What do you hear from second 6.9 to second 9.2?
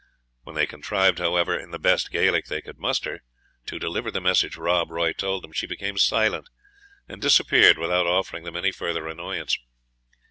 and disappeared without offering them any further